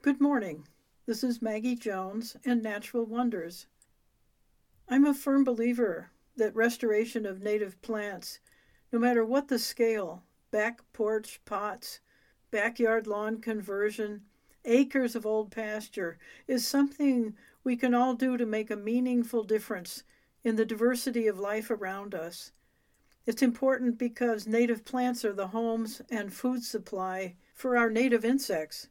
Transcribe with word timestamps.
Good 0.00 0.20
morning. 0.20 0.68
This 1.06 1.24
is 1.24 1.42
Maggie 1.42 1.74
Jones 1.74 2.36
and 2.44 2.62
Natural 2.62 3.04
Wonders. 3.04 3.66
I'm 4.88 5.04
a 5.04 5.12
firm 5.12 5.42
believer 5.42 6.12
that 6.36 6.54
restoration 6.54 7.26
of 7.26 7.42
native 7.42 7.82
plants, 7.82 8.38
no 8.92 9.00
matter 9.00 9.24
what 9.24 9.48
the 9.48 9.58
scale 9.58 10.22
back 10.52 10.82
porch 10.92 11.40
pots, 11.44 11.98
backyard 12.52 13.08
lawn 13.08 13.40
conversion, 13.40 14.22
acres 14.64 15.16
of 15.16 15.26
old 15.26 15.50
pasture 15.50 16.16
is 16.46 16.64
something 16.64 17.34
we 17.64 17.76
can 17.76 17.92
all 17.92 18.14
do 18.14 18.36
to 18.36 18.46
make 18.46 18.70
a 18.70 18.76
meaningful 18.76 19.42
difference 19.42 20.04
in 20.44 20.54
the 20.54 20.64
diversity 20.64 21.26
of 21.26 21.40
life 21.40 21.72
around 21.72 22.14
us. 22.14 22.52
It's 23.26 23.42
important 23.42 23.98
because 23.98 24.46
native 24.46 24.84
plants 24.84 25.24
are 25.24 25.34
the 25.34 25.48
homes 25.48 26.00
and 26.08 26.32
food 26.32 26.62
supply 26.62 27.34
for 27.52 27.76
our 27.76 27.90
native 27.90 28.24
insects 28.24 28.86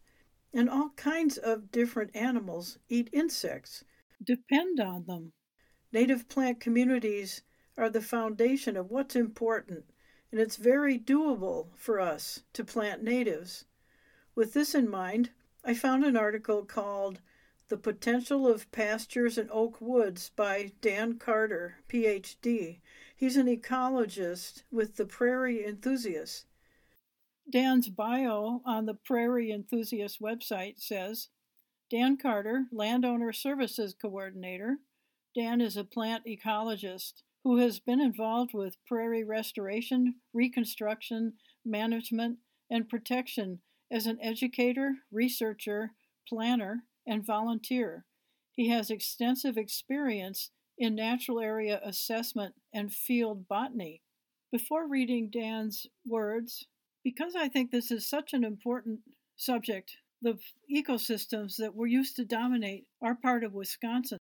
and 0.58 0.72
all 0.72 0.90
kinds 0.96 1.38
of 1.38 1.70
different 1.70 2.10
animals 2.16 2.80
eat 2.90 3.12
insects, 3.14 3.84
depend 4.24 4.80
on 4.80 5.06
them. 5.06 5.32
Native 5.94 6.28
plant 6.28 6.60
communities 6.60 7.44
are 7.78 7.92
the 7.92 8.02
foundation 8.02 8.76
of 8.76 8.90
what's 8.90 9.16
important, 9.16 9.86
and 10.32 10.42
it's 10.42 10.56
very 10.56 10.98
doable 10.98 11.68
for 11.76 12.00
us 12.00 12.42
to 12.54 12.64
plant 12.64 13.04
natives. 13.04 13.66
With 14.34 14.54
this 14.54 14.74
in 14.74 14.90
mind, 14.90 15.30
I 15.64 15.76
found 15.76 16.04
an 16.04 16.18
article 16.18 16.66
called 16.66 17.22
The 17.68 17.78
Potential 17.78 18.48
of 18.48 18.72
Pastures 18.72 19.38
and 19.38 19.52
Oak 19.52 19.80
Woods 19.80 20.32
by 20.36 20.72
Dan 20.82 21.20
Carter, 21.20 21.76
PhD. 21.88 22.80
He's 23.16 23.38
an 23.38 23.46
ecologist 23.46 24.64
with 24.72 24.96
the 24.96 25.06
Prairie 25.06 25.64
Enthusiasts. 25.64 26.46
Dan's 27.50 27.88
bio 27.88 28.62
on 28.66 28.86
the 28.86 28.94
Prairie 28.94 29.52
Enthusiast 29.52 30.22
website 30.22 30.82
says 30.82 31.30
Dan 31.90 32.18
Carter, 32.18 32.66
Landowner 32.74 33.32
Services 33.32 33.96
Coordinator. 34.00 34.80
Dan 35.34 35.62
is 35.62 35.78
a 35.78 35.86
plant 35.86 36.24
ecologist 36.26 37.22
who 37.46 37.58
has 37.60 37.80
been 37.80 38.02
involved 38.02 38.54
with 38.54 38.84
prairie 38.86 39.24
restoration, 39.24 40.16
reconstruction, 40.34 41.34
management, 41.64 42.40
and 42.70 42.90
protection 42.90 43.60
as 43.90 44.08
an 44.08 44.18
educator, 44.22 44.96
researcher, 45.10 45.92
planner, 46.28 46.84
and 47.06 47.26
volunteer. 47.26 48.04
He 48.52 48.68
has 48.70 48.90
extensive 48.90 49.56
experience 49.56 50.52
in 50.78 50.96
natural 50.96 51.40
area 51.40 51.80
assessment 51.82 52.56
and 52.74 52.92
field 52.92 53.48
botany. 53.48 54.02
Before 54.52 54.86
reading 54.86 55.30
Dan's 55.30 55.88
words, 56.06 56.68
because 57.08 57.38
I 57.38 57.48
think 57.48 57.72
this 57.72 57.90
is 57.90 58.06
such 58.06 58.34
an 58.34 58.44
important 58.44 59.00
subject, 59.38 59.96
the 60.22 60.38
ecosystems 60.70 61.56
that 61.56 61.74
were 61.74 61.88
used 61.88 62.18
to 62.18 62.26
dominate 62.26 62.86
are 63.02 63.16
part 63.16 63.46
of 63.46 63.54
Wisconsin. 63.54 64.18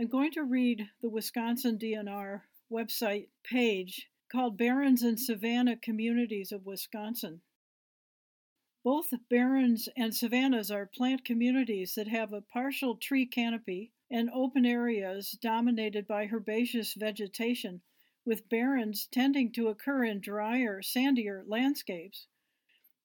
I'm 0.00 0.08
going 0.08 0.32
to 0.32 0.44
read 0.44 0.88
the 1.02 1.10
Wisconsin 1.10 1.78
DNR 1.78 2.40
website 2.72 3.26
page 3.44 4.08
called 4.32 4.56
Barrens 4.56 5.02
and 5.02 5.20
Savanna 5.20 5.76
Communities 5.76 6.50
of 6.50 6.64
Wisconsin. 6.64 7.42
Both 8.82 9.12
barrens 9.28 9.86
and 9.98 10.14
savannas 10.14 10.70
are 10.70 10.86
plant 10.86 11.26
communities 11.26 11.94
that 11.96 12.08
have 12.08 12.32
a 12.32 12.40
partial 12.40 12.96
tree 12.96 13.26
canopy 13.26 13.92
and 14.10 14.30
open 14.30 14.64
areas 14.64 15.32
dominated 15.42 16.06
by 16.06 16.26
herbaceous 16.28 16.94
vegetation 16.94 17.82
with 18.26 18.48
barrens 18.48 19.06
tending 19.06 19.52
to 19.52 19.68
occur 19.68 20.04
in 20.04 20.20
drier, 20.20 20.82
sandier 20.82 21.44
landscapes. 21.46 22.26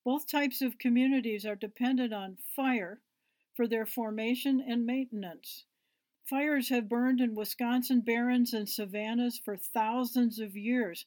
Both 0.04 0.28
types 0.28 0.62
of 0.62 0.80
communities 0.80 1.46
are 1.46 1.56
dependent 1.56 2.12
on 2.12 2.38
fire 2.56 3.00
for 3.54 3.68
their 3.68 3.86
formation 3.86 4.60
and 4.60 4.86
maintenance. 4.86 5.66
Fires 6.26 6.70
have 6.70 6.90
burned 6.90 7.22
in 7.22 7.36
Wisconsin 7.36 8.02
barrens 8.02 8.54
and 8.54 8.68
savannas 8.68 9.38
for 9.38 9.58
thousands 9.58 10.40
of 10.40 10.56
years. 10.56 11.06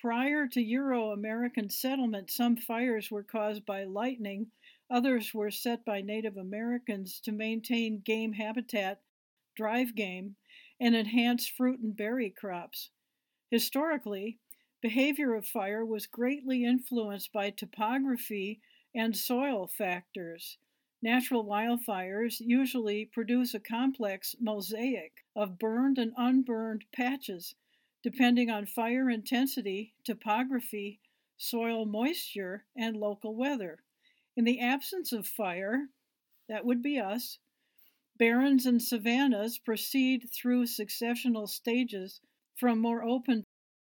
Prior 0.00 0.46
to 0.46 0.60
Euro 0.60 1.10
American 1.10 1.68
settlement, 1.68 2.30
some 2.30 2.56
fires 2.56 3.10
were 3.10 3.24
caused 3.24 3.66
by 3.66 3.82
lightning, 3.82 4.52
others 4.88 5.34
were 5.34 5.50
set 5.50 5.84
by 5.84 6.00
Native 6.00 6.36
Americans 6.36 7.18
to 7.20 7.32
maintain 7.32 8.00
game 8.00 8.34
habitat, 8.34 9.00
drive 9.56 9.96
game, 9.96 10.36
and 10.78 10.94
enhance 10.94 11.48
fruit 11.48 11.80
and 11.80 11.96
berry 11.96 12.30
crops. 12.30 12.90
Historically, 13.50 14.38
behavior 14.82 15.34
of 15.34 15.46
fire 15.46 15.84
was 15.84 16.06
greatly 16.06 16.64
influenced 16.64 17.32
by 17.32 17.48
topography 17.48 18.60
and 18.94 19.16
soil 19.16 19.66
factors. 19.66 20.58
Natural 21.00 21.44
wildfires 21.44 22.40
usually 22.40 23.06
produce 23.06 23.54
a 23.54 23.60
complex 23.60 24.36
mosaic 24.38 25.24
of 25.34 25.58
burned 25.58 25.96
and 25.96 26.12
unburned 26.16 26.84
patches, 26.92 27.54
depending 28.02 28.50
on 28.50 28.66
fire 28.66 29.08
intensity, 29.08 29.94
topography, 30.04 31.00
soil 31.38 31.86
moisture, 31.86 32.66
and 32.76 32.96
local 32.96 33.34
weather. 33.34 33.82
In 34.36 34.44
the 34.44 34.60
absence 34.60 35.12
of 35.12 35.26
fire, 35.26 35.88
that 36.48 36.64
would 36.64 36.82
be 36.82 36.98
us, 36.98 37.38
barrens 38.18 38.66
and 38.66 38.82
savannas 38.82 39.58
proceed 39.58 40.28
through 40.30 40.66
successional 40.66 41.48
stages 41.48 42.20
from 42.58 42.80
more 42.80 43.04
open 43.04 43.44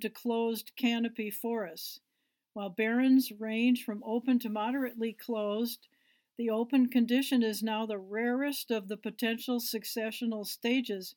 to 0.01 0.09
closed 0.09 0.73
canopy 0.77 1.31
forests. 1.31 2.01
While 2.55 2.71
barrens 2.71 3.31
range 3.31 3.85
from 3.85 4.03
open 4.05 4.39
to 4.41 4.49
moderately 4.49 5.13
closed, 5.13 5.87
the 6.39 6.49
open 6.51 6.89
condition 6.89 7.43
is 7.43 7.63
now 7.63 7.85
the 7.85 7.99
rarest 7.99 8.71
of 8.71 8.89
the 8.89 8.97
potential 8.97 9.61
successional 9.61 10.47
stages 10.47 11.15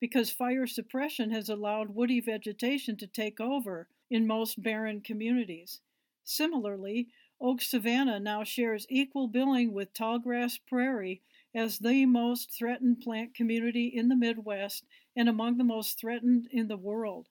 because 0.00 0.30
fire 0.30 0.66
suppression 0.66 1.30
has 1.30 1.48
allowed 1.48 1.94
woody 1.94 2.20
vegetation 2.20 2.96
to 2.98 3.06
take 3.06 3.40
over 3.40 3.88
in 4.10 4.26
most 4.26 4.62
barren 4.62 5.00
communities. 5.00 5.80
Similarly, 6.22 7.08
oak 7.40 7.60
savanna 7.60 8.20
now 8.20 8.44
shares 8.44 8.86
equal 8.88 9.26
billing 9.26 9.72
with 9.72 9.94
tallgrass 9.94 10.60
prairie 10.66 11.22
as 11.54 11.78
the 11.78 12.04
most 12.06 12.50
threatened 12.50 13.00
plant 13.00 13.34
community 13.34 13.86
in 13.86 14.08
the 14.08 14.16
Midwest 14.16 14.84
and 15.16 15.28
among 15.28 15.56
the 15.56 15.64
most 15.64 15.98
threatened 15.98 16.48
in 16.50 16.68
the 16.68 16.76
world. 16.76 17.28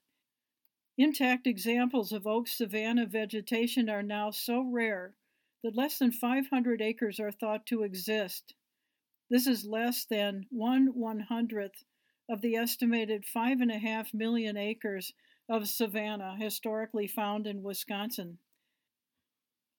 Intact 0.98 1.48
examples 1.48 2.12
of 2.12 2.28
oak 2.28 2.48
savanna 2.48 3.06
vegetation 3.06 3.90
are 3.90 4.04
now 4.04 4.32
so 4.32 4.62
rare 4.62 5.16
that 5.64 5.76
less 5.76 5.98
than 5.98 6.12
500 6.12 6.82
acres 6.82 7.20
are 7.20 7.32
thought 7.32 7.66
to 7.66 7.84
exist. 7.84 8.54
This 9.30 9.48
is 9.48 9.66
less 9.66 10.06
than 10.06 10.46
one 10.50 10.88
one 10.94 11.22
hundredth 11.22 11.84
of 12.30 12.42
the 12.42 12.56
estimated 12.56 13.26
five 13.26 13.62
and 13.62 13.72
a 13.72 13.80
half 13.80 14.14
million 14.14 14.58
acres 14.58 15.14
of 15.50 15.68
savanna 15.68 16.36
historically 16.40 17.08
found 17.08 17.48
in 17.48 17.64
Wisconsin. 17.64 18.38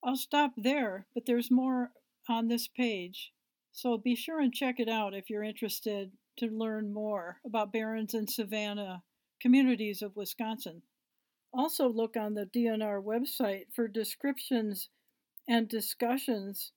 I'll 0.02 0.16
stop 0.16 0.52
there, 0.56 1.06
but 1.14 1.24
there's 1.26 1.50
more 1.50 1.92
on 2.28 2.48
this 2.48 2.68
page. 2.68 3.32
So 3.76 3.98
be 3.98 4.14
sure 4.14 4.38
and 4.38 4.54
check 4.54 4.78
it 4.78 4.88
out 4.88 5.14
if 5.14 5.28
you're 5.28 5.42
interested 5.42 6.12
to 6.36 6.46
learn 6.46 6.92
more 6.92 7.40
about 7.44 7.72
barrens 7.72 8.14
and 8.14 8.30
savanna 8.30 9.02
communities 9.40 10.00
of 10.00 10.14
Wisconsin. 10.14 10.82
Also, 11.52 11.88
look 11.88 12.16
on 12.16 12.34
the 12.34 12.46
DNR 12.46 13.02
website 13.02 13.64
for 13.74 13.88
descriptions 13.88 14.90
and 15.48 15.68
discussions 15.68 16.70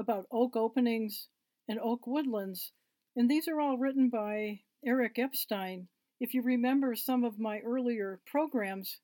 about 0.00 0.26
oak 0.32 0.56
openings 0.56 1.28
and 1.68 1.78
oak 1.80 2.06
woodlands. 2.06 2.72
And 3.14 3.30
these 3.30 3.46
are 3.46 3.60
all 3.60 3.76
written 3.76 4.08
by 4.08 4.60
Eric 4.82 5.18
Epstein. 5.18 5.88
If 6.18 6.32
you 6.32 6.40
remember 6.40 6.96
some 6.96 7.24
of 7.24 7.38
my 7.38 7.60
earlier 7.60 8.20
programs, 8.26 9.00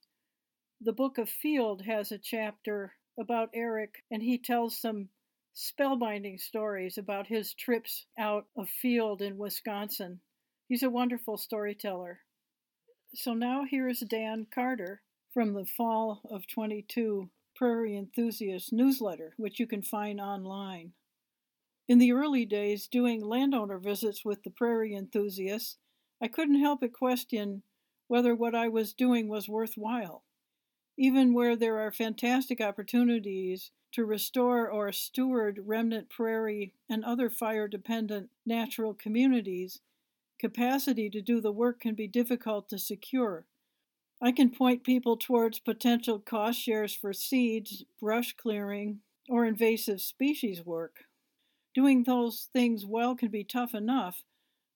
the 0.81 0.95
Book 0.95 1.19
of 1.19 1.29
Field 1.29 1.83
has 1.83 2.11
a 2.11 2.17
chapter 2.19 2.95
about 3.21 3.51
Eric, 3.53 4.03
and 4.11 4.23
he 4.23 4.39
tells 4.39 4.81
some 4.81 5.11
spellbinding 5.55 6.41
stories 6.41 6.99
about 6.99 7.27
his 7.27 7.55
trips 7.55 8.07
out 8.19 8.47
of 8.57 8.69
field 8.69 9.23
in 9.23 9.39
Wisconsin. 9.39 10.21
He's 10.69 10.83
a 10.83 10.91
wonderful 10.91 11.37
storyteller. 11.37 12.21
So 13.15 13.35
now 13.35 13.65
here's 13.69 14.01
Dan 14.01 14.47
Carter 14.53 15.03
from 15.33 15.55
the 15.55 15.67
fall 15.67 16.21
of 16.31 16.47
22 16.49 17.31
Prairie 17.55 17.97
Enthusiast 17.97 18.73
newsletter, 18.73 19.35
which 19.37 19.61
you 19.61 19.67
can 19.67 19.83
find 19.83 20.21
online. 20.21 20.93
In 21.87 21.99
the 21.99 22.13
early 22.13 22.45
days, 22.47 22.89
doing 22.89 23.25
landowner 23.25 23.79
visits 23.79 24.25
with 24.25 24.43
the 24.43 24.51
Prairie 24.51 24.95
Enthusiasts, 24.95 25.77
I 26.21 26.29
couldn't 26.29 26.61
help 26.61 26.81
but 26.81 26.93
question 26.93 27.63
whether 28.09 28.35
what 28.35 28.55
I 28.55 28.69
was 28.69 28.93
doing 28.93 29.29
was 29.29 29.49
worthwhile. 29.49 30.25
Even 30.97 31.35
where 31.35 31.57
there 31.57 31.79
are 31.81 31.91
fantastic 31.91 32.61
opportunities 32.61 33.71
to 33.93 34.05
restore 34.05 34.71
or 34.71 34.93
steward 34.93 35.61
remnant 35.67 36.09
prairie 36.09 36.75
and 36.89 37.05
other 37.05 37.31
fire 37.31 37.69
dependent 37.69 38.31
natural 38.47 38.95
communities, 38.95 39.81
capacity 40.39 41.11
to 41.11 41.21
do 41.21 41.41
the 41.41 41.53
work 41.53 41.81
can 41.81 41.95
be 41.95 42.07
difficult 42.07 42.69
to 42.69 42.79
secure. 42.79 43.47
I 44.21 44.33
can 44.33 44.51
point 44.51 44.85
people 44.85 45.17
towards 45.17 45.59
potential 45.59 46.19
cost 46.19 46.61
shares 46.61 46.95
for 46.95 47.13
seeds, 47.13 47.85
brush 48.01 48.35
clearing, 48.37 49.01
or 49.29 49.45
invasive 49.45 50.01
species 50.01 50.65
work. 50.65 51.05
Doing 51.75 52.05
those 52.05 52.49
things 52.53 52.87
well 52.87 53.17
can 53.17 53.29
be 53.29 53.45
tough 53.45 53.75
enough, 53.75 54.23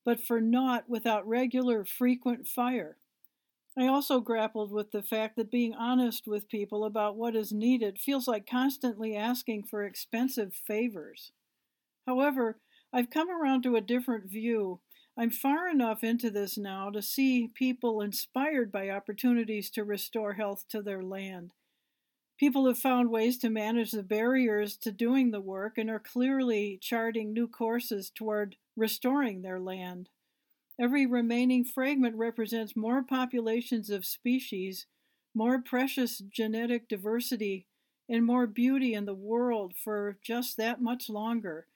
but 0.05 0.21
for 0.21 0.41
naught 0.41 0.89
without 0.89 1.27
regular, 1.29 1.85
frequent 1.85 2.47
fire. 2.49 2.99
I 3.79 3.87
also 3.87 4.19
grappled 4.19 4.73
with 4.73 4.91
the 4.91 5.05
fact 5.05 5.37
that 5.37 5.53
being 5.53 5.73
honest 5.73 6.27
with 6.27 6.49
people 6.49 6.85
about 6.85 7.17
what 7.17 7.37
is 7.37 7.53
needed 7.53 8.01
feels 8.01 8.27
like 8.27 8.45
constantly 8.45 9.15
asking 9.15 9.65
for 9.65 9.85
expensive 9.85 10.53
favors. 10.53 11.31
However, 12.05 12.59
I've 12.93 13.11
come 13.11 13.31
around 13.31 13.63
to 13.63 13.77
a 13.77 13.81
different 13.81 14.29
view. 14.29 14.81
I'm 15.17 15.31
far 15.31 15.69
enough 15.69 16.03
into 16.03 16.29
this 16.29 16.59
now 16.59 16.91
to 16.91 17.01
see 17.01 17.53
people 17.55 18.01
inspired 18.01 18.73
by 18.73 18.91
opportunities 18.91 19.71
to 19.71 19.85
restore 19.85 20.33
health 20.33 20.65
to 20.71 20.83
their 20.83 21.03
land. 21.03 21.53
People 22.37 22.67
have 22.67 22.79
found 22.79 23.11
ways 23.11 23.39
to 23.39 23.51
manage 23.51 23.93
the 23.93 24.03
barriers 24.03 24.77
to 24.79 24.91
doing 24.91 25.31
the 25.31 25.41
work 25.41 25.79
and 25.79 25.89
are 25.89 26.01
clearly 26.01 26.81
charting 26.83 27.33
new 27.33 27.47
courses 27.47 28.11
toward 28.11 28.57
restoring 28.77 29.43
their 29.43 29.61
land. 29.61 30.09
Every 30.79 31.07
remaining 31.07 31.65
fragment 31.65 32.17
represents 32.17 32.77
more 32.77 33.03
populations 33.03 33.91
of 33.91 34.07
species, 34.07 34.87
more 35.35 35.61
precious 35.61 36.19
genetic 36.19 36.89
diversity, 36.89 37.67
and 38.09 38.25
more 38.25 38.47
beauty 38.47 38.95
in 38.95 39.05
the 39.05 39.15
world 39.15 39.75
for 39.77 40.19
just 40.23 40.57
that 40.57 40.81
much 40.81 41.09
longer. 41.11 41.67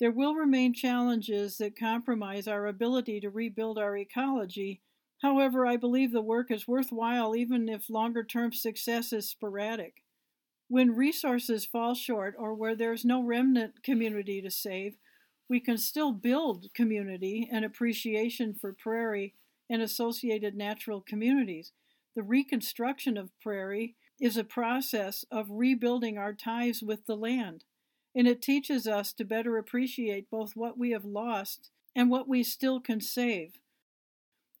There 0.00 0.10
will 0.10 0.34
remain 0.34 0.74
challenges 0.74 1.58
that 1.58 1.76
compromise 1.78 2.48
our 2.48 2.66
ability 2.66 3.20
to 3.20 3.30
rebuild 3.30 3.78
our 3.78 3.96
ecology. 3.96 4.80
However, 5.22 5.66
I 5.66 5.76
believe 5.76 6.12
the 6.12 6.22
work 6.22 6.50
is 6.50 6.66
worthwhile 6.66 7.36
even 7.36 7.68
if 7.68 7.90
longer 7.90 8.24
term 8.24 8.52
success 8.52 9.12
is 9.12 9.28
sporadic. 9.28 10.02
When 10.68 10.96
resources 10.96 11.66
fall 11.66 11.94
short 11.94 12.34
or 12.38 12.54
where 12.54 12.74
there's 12.74 13.04
no 13.04 13.22
remnant 13.22 13.82
community 13.82 14.40
to 14.40 14.50
save, 14.50 14.96
we 15.50 15.58
can 15.58 15.76
still 15.76 16.12
build 16.12 16.72
community 16.74 17.48
and 17.52 17.64
appreciation 17.64 18.54
for 18.54 18.72
prairie 18.72 19.34
and 19.68 19.82
associated 19.82 20.54
natural 20.54 21.00
communities. 21.00 21.72
The 22.14 22.22
reconstruction 22.22 23.16
of 23.16 23.38
prairie 23.42 23.96
is 24.20 24.36
a 24.36 24.44
process 24.44 25.24
of 25.28 25.48
rebuilding 25.50 26.16
our 26.16 26.32
ties 26.32 26.82
with 26.82 27.04
the 27.06 27.16
land, 27.16 27.64
and 28.14 28.28
it 28.28 28.40
teaches 28.40 28.86
us 28.86 29.12
to 29.14 29.24
better 29.24 29.58
appreciate 29.58 30.30
both 30.30 30.52
what 30.54 30.78
we 30.78 30.92
have 30.92 31.04
lost 31.04 31.70
and 31.96 32.08
what 32.08 32.28
we 32.28 32.44
still 32.44 32.78
can 32.78 33.00
save. 33.00 33.54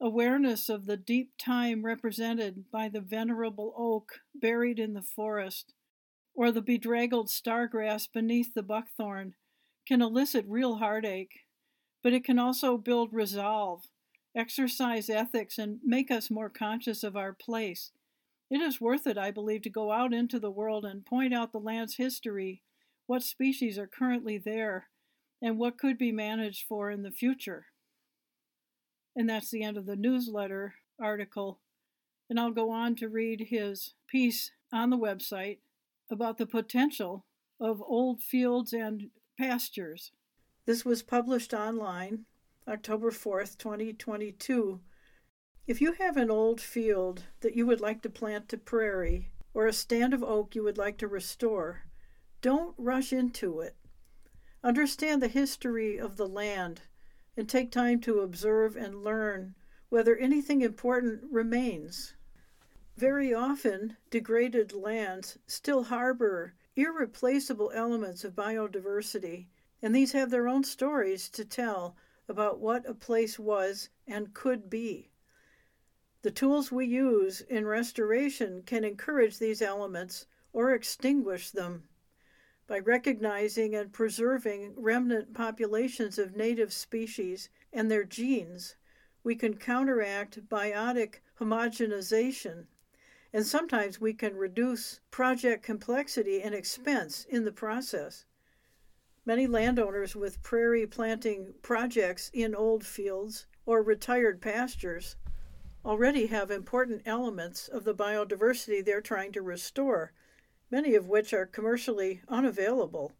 Awareness 0.00 0.68
of 0.68 0.86
the 0.86 0.96
deep 0.96 1.32
time 1.38 1.84
represented 1.84 2.64
by 2.72 2.88
the 2.88 3.00
venerable 3.00 3.74
oak 3.76 4.20
buried 4.34 4.80
in 4.80 4.94
the 4.94 5.02
forest, 5.02 5.72
or 6.34 6.50
the 6.50 6.62
bedraggled 6.62 7.28
stargrass 7.28 8.08
beneath 8.12 8.54
the 8.54 8.62
buckthorn, 8.62 9.34
can 9.86 10.02
elicit 10.02 10.44
real 10.48 10.76
heartache, 10.76 11.40
but 12.02 12.12
it 12.12 12.24
can 12.24 12.38
also 12.38 12.76
build 12.76 13.12
resolve, 13.12 13.84
exercise 14.36 15.10
ethics, 15.10 15.58
and 15.58 15.78
make 15.84 16.10
us 16.10 16.30
more 16.30 16.48
conscious 16.48 17.02
of 17.02 17.16
our 17.16 17.32
place. 17.32 17.92
It 18.50 18.60
is 18.60 18.80
worth 18.80 19.06
it, 19.06 19.16
I 19.16 19.30
believe, 19.30 19.62
to 19.62 19.70
go 19.70 19.92
out 19.92 20.12
into 20.12 20.40
the 20.40 20.50
world 20.50 20.84
and 20.84 21.06
point 21.06 21.32
out 21.32 21.52
the 21.52 21.58
land's 21.58 21.96
history, 21.96 22.62
what 23.06 23.22
species 23.22 23.78
are 23.78 23.86
currently 23.86 24.38
there, 24.38 24.88
and 25.40 25.58
what 25.58 25.78
could 25.78 25.98
be 25.98 26.12
managed 26.12 26.66
for 26.68 26.90
in 26.90 27.02
the 27.02 27.10
future. 27.10 27.66
And 29.16 29.28
that's 29.28 29.50
the 29.50 29.62
end 29.62 29.76
of 29.76 29.86
the 29.86 29.96
newsletter 29.96 30.74
article. 31.00 31.60
And 32.28 32.38
I'll 32.38 32.50
go 32.50 32.70
on 32.70 32.94
to 32.96 33.08
read 33.08 33.48
his 33.50 33.94
piece 34.08 34.50
on 34.72 34.90
the 34.90 34.98
website 34.98 35.58
about 36.10 36.38
the 36.38 36.46
potential 36.46 37.24
of 37.60 37.82
old 37.82 38.22
fields 38.22 38.72
and 38.72 39.10
pastures. 39.40 40.12
This 40.66 40.84
was 40.84 41.02
published 41.02 41.54
online 41.54 42.26
October 42.68 43.10
4th, 43.10 43.56
2022. 43.56 44.80
If 45.66 45.80
you 45.80 45.92
have 45.92 46.18
an 46.18 46.30
old 46.30 46.60
field 46.60 47.22
that 47.40 47.56
you 47.56 47.64
would 47.66 47.80
like 47.80 48.02
to 48.02 48.10
plant 48.10 48.50
to 48.50 48.58
prairie, 48.58 49.30
or 49.54 49.66
a 49.66 49.72
stand 49.72 50.12
of 50.12 50.22
oak 50.22 50.54
you 50.54 50.62
would 50.62 50.76
like 50.76 50.98
to 50.98 51.08
restore, 51.08 51.84
don't 52.42 52.74
rush 52.76 53.14
into 53.14 53.60
it. 53.60 53.76
Understand 54.62 55.22
the 55.22 55.28
history 55.28 55.98
of 55.98 56.18
the 56.18 56.28
land 56.28 56.82
and 57.34 57.48
take 57.48 57.72
time 57.72 57.98
to 58.00 58.20
observe 58.20 58.76
and 58.76 59.02
learn 59.02 59.54
whether 59.88 60.18
anything 60.18 60.60
important 60.60 61.22
remains. 61.32 62.12
Very 62.98 63.32
often, 63.32 63.96
degraded 64.10 64.74
lands 64.74 65.38
still 65.46 65.84
harbor 65.84 66.52
irreplaceable 66.76 67.70
elements 67.74 68.24
of 68.24 68.34
biodiversity, 68.34 69.46
and 69.82 69.94
these 69.94 70.12
have 70.12 70.30
their 70.30 70.48
own 70.48 70.62
stories 70.62 71.28
to 71.28 71.44
tell 71.44 71.96
about 72.28 72.60
what 72.60 72.88
a 72.88 72.94
place 72.94 73.38
was 73.38 73.88
and 74.06 74.34
could 74.34 74.70
be. 74.70 75.10
The 76.22 76.30
tools 76.30 76.70
we 76.70 76.86
use 76.86 77.40
in 77.40 77.66
restoration 77.66 78.62
can 78.62 78.84
encourage 78.84 79.38
these 79.38 79.62
elements 79.62 80.26
or 80.52 80.72
extinguish 80.72 81.50
them. 81.50 81.88
By 82.66 82.78
recognizing 82.78 83.74
and 83.74 83.92
preserving 83.92 84.74
remnant 84.76 85.34
populations 85.34 86.18
of 86.18 86.36
native 86.36 86.72
species 86.72 87.48
and 87.72 87.90
their 87.90 88.04
genes, 88.04 88.76
we 89.24 89.34
can 89.34 89.56
counteract 89.56 90.48
biotic 90.48 91.16
homogenization 91.40 92.66
and 93.32 93.46
sometimes 93.46 94.00
we 94.00 94.12
can 94.12 94.34
reduce 94.36 95.00
project 95.10 95.62
complexity 95.62 96.42
and 96.42 96.54
expense 96.54 97.26
in 97.28 97.44
the 97.44 97.52
process. 97.52 98.24
Many 99.24 99.46
landowners 99.46 100.16
with 100.16 100.42
prairie 100.42 100.86
planting 100.86 101.54
projects 101.62 102.30
in 102.32 102.54
old 102.54 102.84
fields 102.84 103.46
or 103.66 103.82
retired 103.82 104.40
pastures 104.40 105.16
already 105.84 106.26
have 106.26 106.50
important 106.50 107.02
elements 107.06 107.68
of 107.68 107.84
the 107.84 107.94
biodiversity 107.94 108.84
they're 108.84 109.00
trying 109.00 109.32
to 109.32 109.42
restore, 109.42 110.12
many 110.70 110.94
of 110.94 111.06
which 111.06 111.32
are 111.32 111.46
commercially 111.46 112.22
unavailable. 112.28 113.12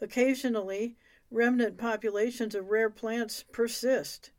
Occasionally, 0.00 0.96
remnant 1.30 1.78
populations 1.78 2.54
of 2.54 2.68
rare 2.68 2.90
plants 2.90 3.44
persist. 3.52 4.30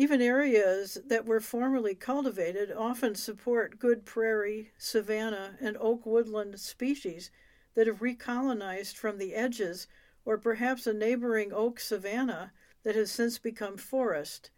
Even 0.00 0.22
areas 0.22 0.96
that 1.04 1.26
were 1.26 1.40
formerly 1.40 1.96
cultivated 1.96 2.70
often 2.70 3.16
support 3.16 3.80
good 3.80 4.04
prairie, 4.04 4.70
savanna, 4.78 5.58
and 5.60 5.76
oak 5.80 6.06
woodland 6.06 6.60
species 6.60 7.32
that 7.74 7.88
have 7.88 7.98
recolonized 7.98 8.94
from 8.94 9.18
the 9.18 9.34
edges, 9.34 9.88
or 10.24 10.38
perhaps 10.38 10.86
a 10.86 10.92
neighboring 10.92 11.52
oak 11.52 11.80
savanna 11.80 12.52
that 12.84 12.94
has 12.94 13.10
since 13.10 13.40
become 13.40 13.76
forest. 13.76 14.52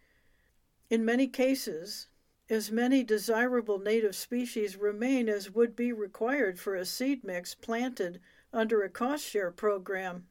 In 0.91 1.03
many 1.03 1.25
cases, 1.25 2.05
as 2.47 2.71
many 2.71 3.03
desirable 3.03 3.79
native 3.79 4.15
species 4.15 4.77
remain 4.77 5.27
as 5.27 5.49
would 5.49 5.75
be 5.75 5.91
required 5.91 6.59
for 6.59 6.75
a 6.75 6.85
seed 6.85 7.23
mix 7.23 7.55
planted 7.55 8.21
under 8.53 8.83
a 8.83 8.89
cost 8.89 9.25
share 9.25 9.49
program. 9.49 10.27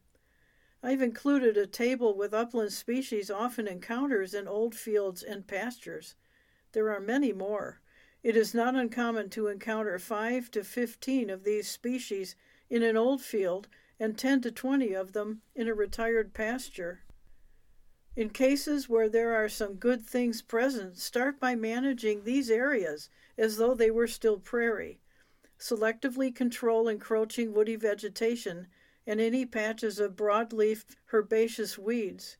I've 0.83 1.01
included 1.01 1.57
a 1.57 1.67
table 1.67 2.17
with 2.17 2.33
upland 2.33 2.73
species 2.73 3.29
often 3.29 3.67
encounters 3.67 4.33
in 4.33 4.47
old 4.47 4.73
fields 4.73 5.21
and 5.21 5.45
pastures. 5.45 6.15
There 6.71 6.89
are 6.89 6.99
many 6.99 7.31
more. 7.31 7.81
It 8.23 8.35
is 8.35 8.55
not 8.55 8.75
uncommon 8.75 9.29
to 9.31 9.47
encounter 9.47 9.99
5 9.99 10.49
to 10.51 10.63
15 10.63 11.29
of 11.29 11.43
these 11.43 11.69
species 11.69 12.35
in 12.69 12.81
an 12.81 12.97
old 12.97 13.21
field 13.21 13.67
and 13.99 14.17
10 14.17 14.41
to 14.41 14.51
20 14.51 14.93
of 14.93 15.13
them 15.13 15.41
in 15.53 15.67
a 15.67 15.73
retired 15.75 16.33
pasture. 16.33 17.01
In 18.15 18.29
cases 18.29 18.89
where 18.89 19.07
there 19.07 19.35
are 19.35 19.49
some 19.49 19.75
good 19.75 20.03
things 20.03 20.41
present, 20.41 20.97
start 20.97 21.39
by 21.39 21.53
managing 21.53 22.23
these 22.23 22.49
areas 22.49 23.09
as 23.37 23.57
though 23.57 23.75
they 23.75 23.91
were 23.91 24.07
still 24.07 24.39
prairie. 24.39 24.99
Selectively 25.59 26.33
control 26.33 26.87
encroaching 26.87 27.53
woody 27.53 27.75
vegetation 27.75 28.67
and 29.05 29.19
any 29.19 29.45
patches 29.45 29.99
of 29.99 30.15
broadleaf 30.15 30.85
herbaceous 31.13 31.77
weeds. 31.77 32.37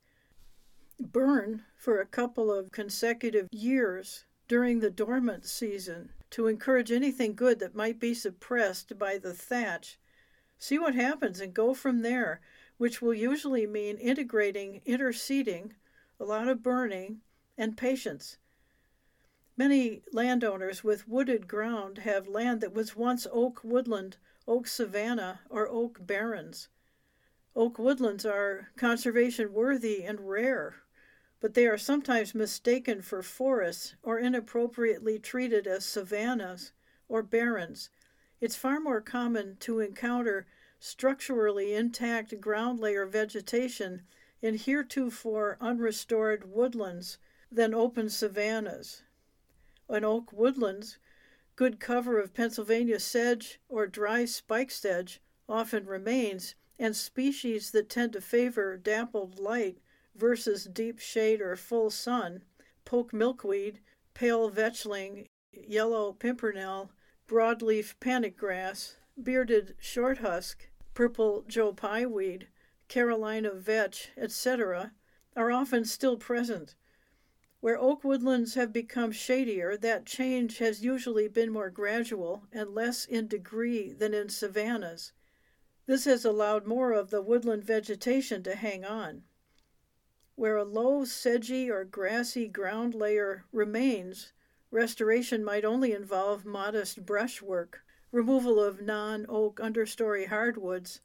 Burn 1.00 1.64
for 1.76 2.00
a 2.00 2.06
couple 2.06 2.54
of 2.54 2.72
consecutive 2.72 3.48
years 3.52 4.26
during 4.48 4.80
the 4.80 4.92
dormant 4.92 5.46
season 5.46 6.12
to 6.30 6.48
encourage 6.48 6.92
anything 6.92 7.36
good 7.36 7.60
that 7.60 7.76
might 7.76 8.00
be 8.00 8.14
suppressed 8.14 8.98
by 8.98 9.18
the 9.18 9.34
thatch. 9.34 10.00
See 10.58 10.78
what 10.78 10.96
happens 10.96 11.40
and 11.40 11.54
go 11.54 11.74
from 11.74 12.02
there, 12.02 12.42
which 12.78 13.02
will 13.02 13.14
usually 13.14 13.66
mean 13.66 13.98
integrating 13.98 14.82
interseeding, 14.86 15.72
a 16.20 16.26
lot 16.26 16.48
of 16.48 16.62
burning, 16.62 17.22
and 17.58 17.76
patience. 17.76 18.38
Many 19.58 20.04
landowners 20.14 20.84
with 20.84 21.08
wooded 21.08 21.48
ground 21.48 22.00
have 22.00 22.28
land 22.28 22.62
that 22.62 22.74
was 22.74 22.96
once 22.96 23.28
oak 23.32 23.62
woodland 23.64 24.18
oak 24.48 24.68
savanna, 24.68 25.42
or 25.50 25.68
oak 25.68 26.06
barrens. 26.06 26.68
Oak 27.56 27.78
woodlands 27.78 28.26
are 28.26 28.70
conservation 28.76 29.54
worthy 29.54 30.04
and 30.04 30.30
rare, 30.30 30.78
but 31.40 31.54
they 31.54 31.68
are 31.68 31.78
sometimes 31.78 32.34
mistaken 32.34 33.02
for 33.02 33.22
forests 33.22 33.96
or 34.04 34.20
inappropriately 34.20 35.20
treated 35.20 35.68
as 35.68 35.84
savannas 35.84 36.72
or 37.10 37.22
barrens. 37.22 37.90
It's 38.40 38.56
far 38.56 38.80
more 38.80 39.02
common 39.02 39.58
to 39.62 39.80
encounter 39.80 40.48
structurally 40.80 41.74
intact 41.74 42.40
ground 42.42 42.80
layer 42.80 43.06
vegetation 43.06 44.04
in 44.42 44.56
heretofore 44.56 45.58
unrestored 45.62 46.52
woodlands 46.52 47.18
than 47.52 47.74
open 47.74 48.10
savannas. 48.10 49.04
In 49.90 50.06
oak 50.06 50.32
woodlands, 50.32 50.98
good 51.62 51.80
cover 51.80 52.20
of 52.20 52.34
Pennsylvania 52.34 53.00
sedge 53.00 53.60
or 53.70 53.86
dry 53.86 54.26
spike 54.26 54.72
sedge 54.72 55.22
often 55.48 55.86
remains, 55.86 56.56
and 56.80 56.96
species 56.96 57.70
that 57.70 57.88
tend 57.88 58.12
to 58.14 58.20
favor 58.20 58.76
dappled 58.78 59.38
light 59.38 59.78
versus 60.16 60.64
deep 60.64 60.98
shade 60.98 61.40
or 61.40 61.56
full 61.56 61.92
sun, 61.92 62.42
poke 62.84 63.14
milkweed, 63.14 63.80
pale 64.16 64.50
vetchling, 64.50 65.28
yellow 65.54 66.14
pimpernel, 66.14 66.90
broadleaf 67.28 67.94
panic 68.00 68.36
grass, 68.36 68.98
bearded 69.22 69.76
shorthusk, 69.80 70.56
purple 70.96 71.46
Joe 71.48 71.74
Pye 71.74 72.08
weed, 72.08 72.48
Carolina 72.88 73.52
vetch, 73.54 74.10
etc., 74.18 74.94
are 75.36 75.52
often 75.52 75.86
still 75.86 76.18
present. 76.18 76.74
Where 77.62 77.78
oak 77.78 78.04
woodlands 78.04 78.56
have 78.56 78.74
become 78.74 79.12
shadier, 79.12 79.78
that 79.78 80.08
change 80.08 80.58
has 80.58 80.84
usually 80.84 81.28
been 81.28 81.52
more 81.52 81.70
gradual 81.70 82.48
and 82.52 82.74
less 82.74 83.06
in 83.06 83.28
degree 83.28 83.94
than 83.94 84.16
in 84.16 84.30
savannas. 84.30 85.14
This 85.86 86.06
has 86.06 86.26
allowed 86.26 86.66
more 86.66 86.92
of 86.92 87.12
the 87.12 87.22
woodland 87.22 87.64
vegetation 87.64 88.42
to 88.44 88.56
hang 88.56 88.84
on. 88.84 89.26
Where 90.34 90.58
a 90.58 90.64
low, 90.64 91.06
sedgy, 91.06 91.70
or 91.70 91.86
grassy 91.86 92.48
ground 92.48 92.96
layer 92.96 93.46
remains, 93.52 94.34
restoration 94.72 95.44
might 95.44 95.64
only 95.64 95.92
involve 95.92 96.44
modest 96.44 97.06
brushwork, 97.06 97.86
removal 98.12 98.60
of 98.60 98.82
non 98.82 99.28
oak 99.30 99.60
understory 99.60 100.26
hardwoods, 100.26 101.00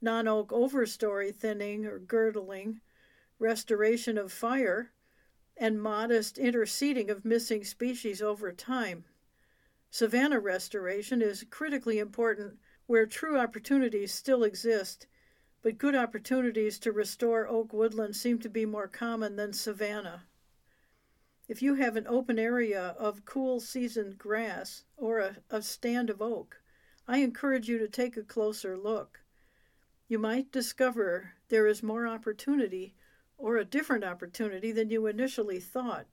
non 0.00 0.26
oak 0.26 0.48
overstory 0.48 1.30
thinning 1.30 1.84
or 1.84 1.98
girdling, 1.98 2.80
restoration 3.38 4.16
of 4.16 4.32
fire, 4.32 4.92
and 5.60 5.80
modest 5.80 6.36
interseeding 6.36 7.10
of 7.10 7.22
missing 7.22 7.62
species 7.62 8.22
over 8.22 8.50
time. 8.50 9.04
Savanna 9.90 10.40
restoration 10.40 11.20
is 11.20 11.44
critically 11.50 11.98
important 11.98 12.58
where 12.86 13.04
true 13.04 13.38
opportunities 13.38 14.12
still 14.12 14.42
exist, 14.42 15.06
but 15.62 15.76
good 15.76 15.94
opportunities 15.94 16.78
to 16.78 16.90
restore 16.90 17.46
oak 17.46 17.74
woodland 17.74 18.16
seem 18.16 18.38
to 18.38 18.48
be 18.48 18.64
more 18.64 18.88
common 18.88 19.36
than 19.36 19.52
savanna. 19.52 20.24
If 21.46 21.60
you 21.60 21.74
have 21.74 21.96
an 21.96 22.06
open 22.06 22.38
area 22.38 22.94
of 22.98 23.26
cool 23.26 23.60
season 23.60 24.14
grass 24.16 24.84
or 24.96 25.18
a, 25.18 25.36
a 25.50 25.60
stand 25.60 26.08
of 26.08 26.22
oak, 26.22 26.62
I 27.06 27.18
encourage 27.18 27.68
you 27.68 27.78
to 27.78 27.88
take 27.88 28.16
a 28.16 28.22
closer 28.22 28.78
look. 28.78 29.20
You 30.08 30.18
might 30.18 30.52
discover 30.52 31.34
there 31.48 31.66
is 31.66 31.82
more 31.82 32.06
opportunity 32.06 32.94
or 33.40 33.56
a 33.56 33.64
different 33.64 34.04
opportunity 34.04 34.70
than 34.70 34.90
you 34.90 35.06
initially 35.06 35.58
thought. 35.58 36.06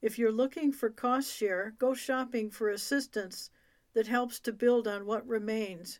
If 0.00 0.18
you're 0.18 0.32
looking 0.32 0.72
for 0.72 0.88
cost 0.88 1.34
share, 1.34 1.74
go 1.78 1.94
shopping 1.94 2.50
for 2.50 2.68
assistance 2.68 3.50
that 3.92 4.06
helps 4.06 4.38
to 4.40 4.52
build 4.52 4.86
on 4.86 5.04
what 5.04 5.26
remains. 5.26 5.98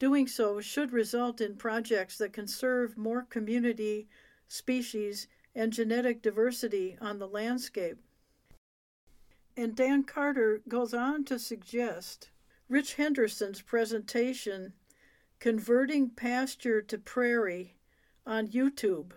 Doing 0.00 0.26
so 0.26 0.60
should 0.60 0.92
result 0.92 1.40
in 1.40 1.56
projects 1.56 2.18
that 2.18 2.32
conserve 2.32 2.98
more 2.98 3.22
community, 3.22 4.08
species, 4.48 5.28
and 5.54 5.72
genetic 5.72 6.20
diversity 6.20 6.98
on 7.00 7.20
the 7.20 7.28
landscape. 7.28 7.98
And 9.56 9.76
Dan 9.76 10.02
Carter 10.02 10.60
goes 10.68 10.92
on 10.92 11.24
to 11.26 11.38
suggest 11.38 12.30
Rich 12.68 12.94
Henderson's 12.94 13.62
presentation, 13.62 14.72
Converting 15.38 16.10
Pasture 16.10 16.82
to 16.82 16.98
Prairie, 16.98 17.76
on 18.26 18.48
YouTube 18.48 19.12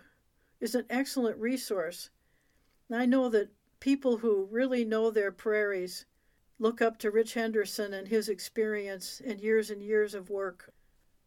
is 0.60 0.74
an 0.74 0.84
excellent 0.90 1.36
resource. 1.38 2.10
I 2.92 3.06
know 3.06 3.28
that 3.28 3.50
people 3.80 4.18
who 4.18 4.48
really 4.50 4.84
know 4.84 5.10
their 5.10 5.30
prairies 5.30 6.06
look 6.58 6.82
up 6.82 6.98
to 6.98 7.10
Rich 7.10 7.34
Henderson 7.34 7.94
and 7.94 8.08
his 8.08 8.28
experience 8.28 9.22
and 9.24 9.40
years 9.40 9.70
and 9.70 9.82
years 9.82 10.14
of 10.14 10.30
work. 10.30 10.72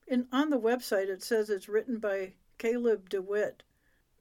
And 0.07 0.25
on 0.31 0.49
the 0.49 0.59
website, 0.59 1.07
it 1.07 1.23
says 1.23 1.49
it's 1.49 1.69
written 1.69 1.99
by 1.99 2.33
Caleb 2.57 3.09
DeWitt. 3.09 3.63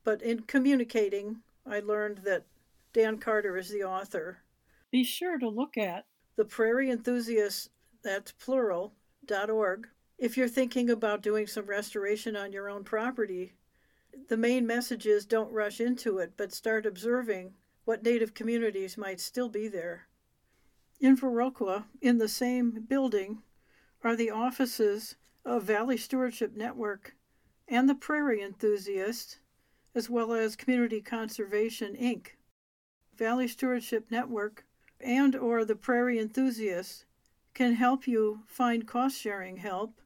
But 0.04 0.22
in 0.22 0.40
communicating, 0.42 1.38
I 1.66 1.80
learned 1.80 2.18
that 2.24 2.44
Dan 2.92 3.18
Carter 3.18 3.56
is 3.56 3.70
the 3.70 3.82
author. 3.82 4.38
Be 4.90 5.02
sure 5.04 5.38
to 5.38 5.48
look 5.48 5.76
at 5.76 6.06
the 6.36 6.44
Prairie 6.44 6.90
Enthusiasts, 6.90 7.70
that's 8.02 8.32
plural, 8.32 8.94
dot 9.26 9.50
org, 9.50 9.88
if 10.18 10.36
you're 10.36 10.48
thinking 10.48 10.90
about 10.90 11.22
doing 11.22 11.46
some 11.46 11.66
restoration 11.66 12.36
on 12.36 12.52
your 12.52 12.68
own 12.68 12.84
property 12.84 13.52
the 14.28 14.36
main 14.36 14.66
message 14.66 15.06
is 15.06 15.26
don't 15.26 15.52
rush 15.52 15.80
into 15.80 16.18
it, 16.18 16.32
but 16.36 16.52
start 16.52 16.86
observing 16.86 17.54
what 17.84 18.02
Native 18.02 18.34
communities 18.34 18.96
might 18.96 19.20
still 19.20 19.48
be 19.48 19.68
there. 19.68 20.08
In 21.00 21.16
Viroqua, 21.16 21.84
in 22.00 22.18
the 22.18 22.28
same 22.28 22.84
building, 22.88 23.42
are 24.02 24.16
the 24.16 24.30
offices 24.30 25.16
of 25.44 25.64
Valley 25.64 25.96
Stewardship 25.96 26.54
Network 26.54 27.16
and 27.68 27.88
the 27.88 27.94
Prairie 27.94 28.42
Enthusiast, 28.42 29.38
as 29.94 30.10
well 30.10 30.32
as 30.32 30.56
Community 30.56 31.00
Conservation 31.00 31.96
Inc. 31.96 32.28
Valley 33.16 33.48
Stewardship 33.48 34.10
Network 34.10 34.64
and 35.00 35.34
or 35.34 35.64
the 35.64 35.76
Prairie 35.76 36.18
Enthusiast 36.18 37.04
can 37.54 37.74
help 37.74 38.06
you 38.06 38.40
find 38.46 38.86
cost-sharing 38.86 39.56
help 39.56 40.00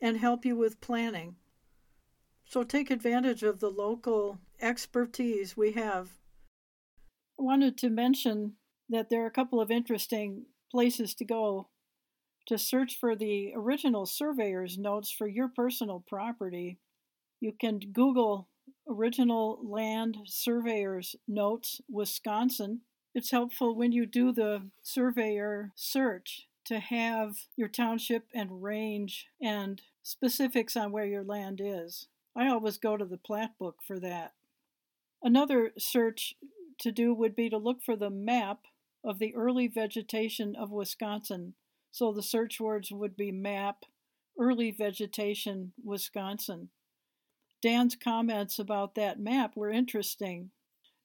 and 0.00 0.18
help 0.18 0.44
you 0.44 0.56
with 0.56 0.80
planning. 0.80 1.36
So 2.48 2.62
take 2.62 2.90
advantage 2.90 3.42
of 3.42 3.58
the 3.58 3.70
local 3.70 4.38
expertise 4.60 5.56
we 5.56 5.72
have. 5.72 6.10
I 7.38 7.42
wanted 7.42 7.76
to 7.78 7.90
mention 7.90 8.54
that 8.88 9.10
there 9.10 9.24
are 9.24 9.26
a 9.26 9.32
couple 9.32 9.60
of 9.60 9.70
interesting 9.70 10.46
places 10.70 11.14
to 11.16 11.24
go 11.24 11.68
to 12.46 12.56
search 12.56 12.98
for 12.98 13.16
the 13.16 13.52
original 13.54 14.06
surveyor's 14.06 14.78
notes 14.78 15.10
for 15.10 15.26
your 15.26 15.48
personal 15.48 16.04
property. 16.06 16.78
You 17.40 17.52
can 17.52 17.80
Google 17.80 18.48
original 18.88 19.58
land 19.62 20.18
surveyor's 20.24 21.16
notes 21.26 21.80
Wisconsin. 21.90 22.82
It's 23.12 23.32
helpful 23.32 23.74
when 23.74 23.90
you 23.90 24.06
do 24.06 24.30
the 24.30 24.70
surveyor 24.82 25.72
search 25.74 26.46
to 26.66 26.78
have 26.78 27.36
your 27.56 27.68
township 27.68 28.26
and 28.32 28.62
range 28.62 29.26
and 29.42 29.82
specifics 30.02 30.76
on 30.76 30.92
where 30.92 31.06
your 31.06 31.24
land 31.24 31.60
is. 31.62 32.06
I 32.36 32.48
always 32.48 32.76
go 32.76 32.98
to 32.98 33.04
the 33.06 33.16
plat 33.16 33.52
book 33.58 33.76
for 33.86 33.98
that. 34.00 34.34
Another 35.22 35.72
search 35.78 36.34
to 36.80 36.92
do 36.92 37.14
would 37.14 37.34
be 37.34 37.48
to 37.48 37.56
look 37.56 37.82
for 37.82 37.96
the 37.96 38.10
map 38.10 38.60
of 39.02 39.18
the 39.18 39.34
early 39.34 39.68
vegetation 39.68 40.54
of 40.54 40.70
Wisconsin. 40.70 41.54
So 41.92 42.12
the 42.12 42.22
search 42.22 42.60
words 42.60 42.92
would 42.92 43.16
be 43.16 43.32
map, 43.32 43.84
early 44.38 44.70
vegetation, 44.70 45.72
Wisconsin. 45.82 46.68
Dan's 47.62 47.96
comments 47.96 48.58
about 48.58 48.94
that 48.96 49.18
map 49.18 49.56
were 49.56 49.70
interesting. 49.70 50.50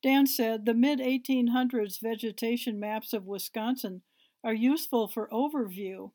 Dan 0.04 0.28
said 0.28 0.66
the 0.66 0.74
mid 0.74 1.00
1800s 1.00 2.02
vegetation 2.02 2.78
maps 2.78 3.14
of 3.14 3.26
Wisconsin 3.26 4.02
are 4.44 4.54
useful 4.54 5.08
for 5.08 5.30
overview, 5.32 6.12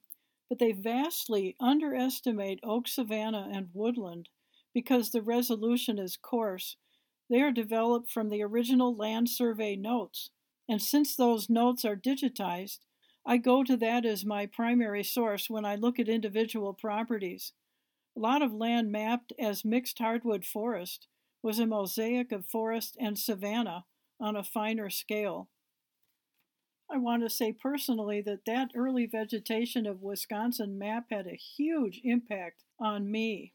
but 0.50 0.58
they 0.58 0.72
vastly 0.72 1.56
underestimate 1.58 2.60
oak 2.62 2.86
savanna 2.86 3.48
and 3.50 3.70
woodland 3.72 4.28
because 4.76 5.08
the 5.10 5.22
resolution 5.22 5.98
is 5.98 6.18
coarse. 6.18 6.76
They 7.30 7.40
are 7.40 7.50
developed 7.50 8.10
from 8.10 8.28
the 8.28 8.42
original 8.42 8.94
land 8.94 9.30
survey 9.30 9.74
notes, 9.74 10.28
and 10.68 10.82
since 10.82 11.16
those 11.16 11.48
notes 11.48 11.82
are 11.86 11.96
digitized, 11.96 12.80
I 13.24 13.38
go 13.38 13.64
to 13.64 13.74
that 13.78 14.04
as 14.04 14.26
my 14.26 14.44
primary 14.44 15.02
source 15.02 15.48
when 15.48 15.64
I 15.64 15.76
look 15.76 15.98
at 15.98 16.10
individual 16.10 16.74
properties. 16.74 17.54
A 18.18 18.20
lot 18.20 18.42
of 18.42 18.52
land 18.52 18.92
mapped 18.92 19.32
as 19.38 19.64
mixed 19.64 19.98
hardwood 19.98 20.44
forest 20.44 21.08
was 21.42 21.58
a 21.58 21.64
mosaic 21.64 22.30
of 22.30 22.44
forest 22.44 22.98
and 23.00 23.18
savanna 23.18 23.86
on 24.20 24.36
a 24.36 24.44
finer 24.44 24.90
scale. 24.90 25.48
I 26.92 26.98
want 26.98 27.22
to 27.22 27.30
say 27.30 27.50
personally 27.50 28.20
that 28.20 28.44
that 28.44 28.72
early 28.74 29.06
vegetation 29.06 29.86
of 29.86 30.02
Wisconsin 30.02 30.76
map 30.76 31.06
had 31.10 31.26
a 31.26 31.34
huge 31.34 32.02
impact 32.04 32.64
on 32.78 33.10
me. 33.10 33.54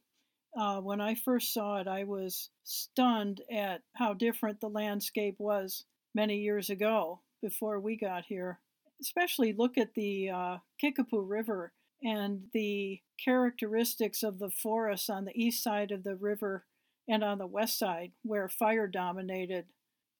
Uh, 0.58 0.82
when 0.82 1.00
I 1.00 1.16
first 1.16 1.54
saw 1.54 1.78
it, 1.78 1.88
I 1.88 2.04
was 2.04 2.50
stunned 2.64 3.42
at 3.52 3.82
how 3.96 4.14
different 4.14 4.60
the 4.60 4.70
landscape 4.70 5.36
was 5.38 5.86
many 6.14 6.38
years 6.40 6.70
ago 6.70 7.22
before 7.42 7.80
we 7.80 7.96
got 7.96 8.26
here. 8.26 8.60
Especially 9.02 9.54
look 9.54 9.78
at 9.78 9.94
the 9.94 10.30
uh, 10.30 10.58
Kickapoo 10.80 11.22
River 11.22 11.72
and 12.04 12.44
the 12.54 13.00
characteristics 13.24 14.24
of 14.24 14.40
the 14.40 14.50
forests 14.50 15.10
on 15.10 15.26
the 15.26 15.42
east 15.42 15.64
side 15.64 15.92
of 15.92 16.04
the 16.04 16.16
river 16.16 16.66
and 17.08 17.24
on 17.24 17.38
the 17.38 17.48
west 17.48 17.80
side, 17.80 18.12
where 18.24 18.50
fire 18.50 18.88
dominated. 18.88 19.66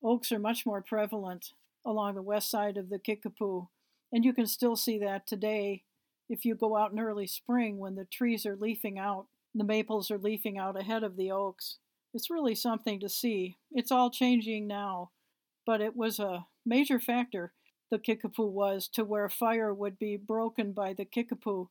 Oaks 0.04 0.32
are 0.32 0.40
much 0.40 0.66
more 0.66 0.82
prevalent 0.82 1.54
along 1.86 2.16
the 2.16 2.22
west 2.22 2.50
side 2.50 2.78
of 2.78 2.90
the 2.90 3.00
Kickapoo, 3.00 3.68
and 4.12 4.26
you 4.26 4.34
can 4.34 4.48
still 4.48 4.76
see 4.76 4.98
that 5.00 5.28
today 5.28 5.84
if 6.30 6.46
you 6.46 6.56
go 6.56 6.78
out 6.78 6.92
in 6.92 7.00
early 7.00 7.28
spring 7.28 7.78
when 7.78 7.96
the 7.96 8.06
trees 8.06 8.46
are 8.46 8.56
leafing 8.56 8.98
out 8.98 9.28
The 9.54 9.64
maples 9.64 10.10
are 10.10 10.18
leafing 10.18 10.58
out 10.58 10.80
ahead 10.80 11.04
of 11.04 11.18
the 11.18 11.32
oaks. 11.32 11.78
It's 12.14 12.30
really 12.30 12.56
something 12.56 13.00
to 13.00 13.10
see. 13.10 13.58
It's 13.72 13.92
all 13.92 14.10
changing 14.10 14.68
now, 14.68 15.12
but 15.66 15.82
it 15.82 15.96
was 15.96 16.20
a 16.20 16.46
major 16.66 17.00
factor, 17.00 17.54
the 17.90 18.00
Kickapoo 18.00 18.48
was, 18.48 18.88
to 18.90 19.04
where 19.04 19.30
fire 19.30 19.74
would 19.74 20.00
be 20.00 20.18
broken 20.18 20.72
by 20.72 20.94
the 20.94 21.06
Kickapoo. 21.06 21.70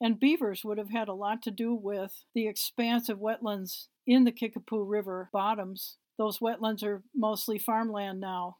And 0.00 0.18
beavers 0.18 0.64
would 0.64 0.78
have 0.78 0.90
had 0.90 1.08
a 1.08 1.14
lot 1.14 1.42
to 1.42 1.52
do 1.52 1.74
with 1.74 2.24
the 2.34 2.48
expanse 2.48 3.08
of 3.08 3.18
wetlands 3.18 3.86
in 4.06 4.24
the 4.24 4.32
Kickapoo 4.32 4.82
River 4.82 5.30
bottoms. 5.32 5.96
Those 6.18 6.40
wetlands 6.40 6.82
are 6.82 7.04
mostly 7.14 7.58
farmland 7.58 8.20
now. 8.20 8.56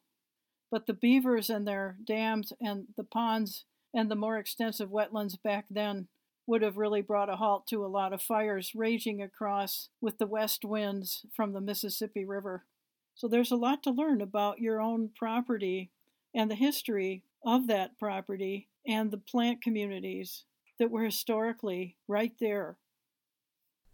But 0.70 0.86
the 0.86 0.94
beavers 0.94 1.50
and 1.50 1.66
their 1.66 1.96
dams 2.06 2.52
and 2.60 2.86
the 2.96 3.04
ponds 3.04 3.64
and 3.92 4.10
the 4.10 4.16
more 4.16 4.38
extensive 4.38 4.88
wetlands 4.88 5.36
back 5.42 5.66
then 5.68 6.08
would 6.52 6.60
have 6.60 6.76
really 6.76 7.00
brought 7.00 7.30
a 7.30 7.36
halt 7.36 7.66
to 7.66 7.82
a 7.82 7.88
lot 7.88 8.12
of 8.12 8.20
fires 8.20 8.72
raging 8.74 9.22
across 9.22 9.88
with 10.02 10.18
the 10.18 10.26
west 10.26 10.66
winds 10.66 11.24
from 11.34 11.54
the 11.54 11.62
Mississippi 11.62 12.26
River. 12.26 12.66
So 13.14 13.26
there's 13.26 13.52
a 13.52 13.56
lot 13.56 13.82
to 13.84 13.90
learn 13.90 14.20
about 14.20 14.58
your 14.58 14.78
own 14.78 15.08
property 15.16 15.92
and 16.34 16.50
the 16.50 16.54
history 16.54 17.24
of 17.42 17.68
that 17.68 17.98
property 17.98 18.68
and 18.86 19.10
the 19.10 19.16
plant 19.16 19.62
communities 19.62 20.44
that 20.78 20.90
were 20.90 21.04
historically 21.04 21.96
right 22.06 22.34
there. 22.38 22.76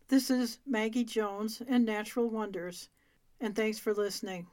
This 0.09 0.29
is 0.29 0.59
Maggie 0.67 1.05
Jones 1.05 1.63
and 1.69 1.85
Natural 1.85 2.29
Wonders, 2.29 2.89
and 3.41 3.55
thanks 3.55 3.79
for 3.79 3.95
listening. 3.95 4.49